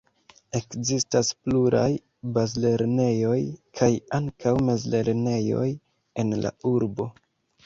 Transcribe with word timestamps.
Ekzistas 0.59 1.27
pluraj 1.47 1.89
bazlernejoj 2.37 3.35
kaj 3.81 3.91
ankaŭ 4.21 4.55
mezlernejoj 4.71 5.69
en 6.25 6.35
la 6.43 6.55
urbo. 6.73 7.09